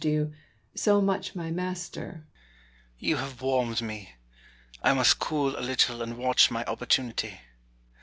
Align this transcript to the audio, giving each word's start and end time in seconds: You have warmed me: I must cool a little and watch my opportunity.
You 0.03 0.33
have 0.73 1.31
warmed 3.39 3.81
me: 3.83 4.15
I 4.81 4.93
must 4.95 5.19
cool 5.19 5.55
a 5.55 5.59
little 5.61 6.01
and 6.01 6.17
watch 6.17 6.49
my 6.49 6.65
opportunity. 6.65 7.39